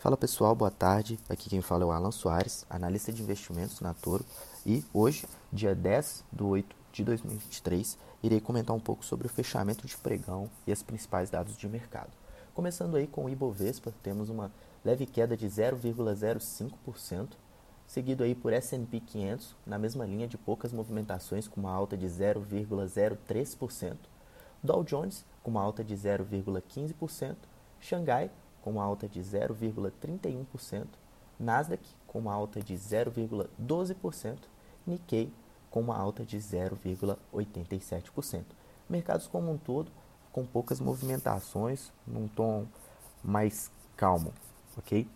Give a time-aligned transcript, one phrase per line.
[0.00, 1.18] Fala pessoal, boa tarde.
[1.28, 4.24] Aqui quem fala é o Alan Soares, analista de investimentos na Toro.
[4.64, 9.86] E hoje, dia 10 de 8 de 2023, irei comentar um pouco sobre o fechamento
[9.86, 12.08] de pregão e os principais dados de mercado.
[12.54, 14.50] Começando aí com o Ibovespa, temos uma
[14.82, 17.28] leve queda de 0,05%,
[17.86, 22.06] seguido aí por S&P 500, na mesma linha de poucas movimentações, com uma alta de
[22.06, 23.96] 0,03%.
[24.62, 27.36] Dow Jones, com uma alta de 0,15%.
[27.82, 28.30] Xangai,
[28.62, 30.86] com uma alta de 0,31%,
[31.38, 34.36] Nasdaq com uma alta de 0,12%,
[34.86, 35.32] Nikkei
[35.70, 38.44] com uma alta de 0,87%.
[38.88, 39.90] Mercados como um todo
[40.32, 42.66] com poucas movimentações, num tom
[43.22, 44.32] mais calmo,
[44.76, 45.06] ok?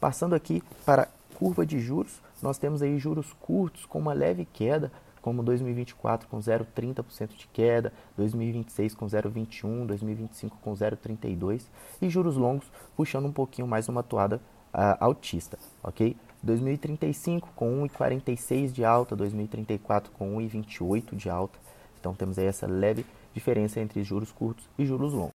[0.00, 4.92] Passando aqui para curva de juros, nós temos aí juros curtos com uma leve queda,
[5.24, 11.62] como 2024 com 0,30% de queda, 2026 com 0,21%, 2025 com 0,32%
[12.02, 16.14] e juros longos puxando um pouquinho mais uma toada uh, altista, ok?
[16.42, 21.58] 2035 com 1,46 de alta, 2034 com 1,28 de alta.
[21.98, 25.32] Então temos aí essa leve diferença entre juros curtos e juros longos.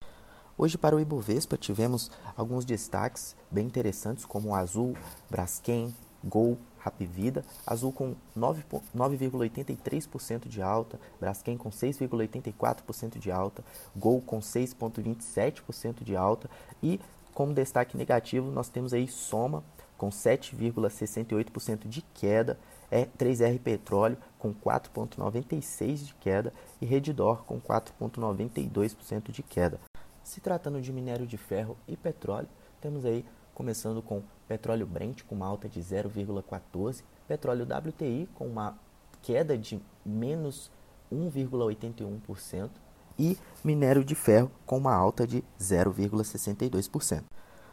[0.59, 4.97] Hoje para o Ibovespa tivemos alguns destaques bem interessantes como o Azul,
[5.31, 13.65] Braskem, Gol, Rapvida, Azul com 9,83% de alta, Braskem com 6,84% de alta,
[13.97, 16.49] Gol com 6,27% de alta
[16.83, 17.01] e
[17.35, 19.65] como destaque negativo nós temos aí Soma
[19.97, 22.59] com 7,68% de queda,
[22.91, 29.81] é 3R Petróleo com 4,96% de queda e Redditor com 4,92% de queda.
[30.23, 32.49] Se tratando de minério de ferro e petróleo,
[32.81, 33.25] temos aí
[33.57, 38.79] começando com petróleo Brent com uma alta de 0,14, petróleo WTI com uma
[39.23, 40.71] queda de menos
[41.11, 42.69] 1,81%
[43.19, 47.23] e minério de ferro com uma alta de 0,62%.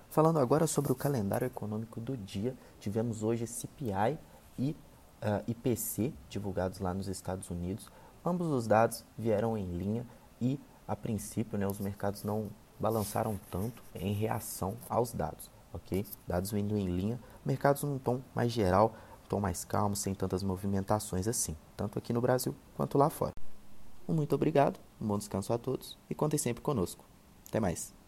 [0.10, 4.18] Falando agora sobre o calendário econômico do dia, tivemos hoje CPI
[4.58, 4.76] e uh,
[5.22, 7.92] ah, IPC divulgados lá nos Estados Unidos.
[8.24, 10.08] Ambos os dados vieram em linha
[10.40, 10.58] e,
[10.88, 16.06] a princípio, né, os mercados não balançaram tanto em reação aos dados ok?
[16.28, 18.96] Dados vindo em linha, mercados num tom mais geral,
[19.28, 23.34] tom mais calmo, sem tantas movimentações assim, tanto aqui no Brasil quanto lá fora.
[24.08, 27.04] Um muito obrigado, um bom descanso a todos e contem sempre conosco.
[27.48, 28.03] Até mais.